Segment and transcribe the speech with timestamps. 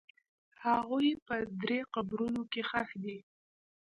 [0.65, 3.17] هغوی په درې قبرونو کې ښخ دي.